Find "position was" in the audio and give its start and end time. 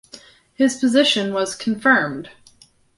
0.77-1.53